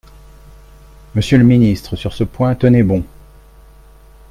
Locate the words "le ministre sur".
1.37-2.11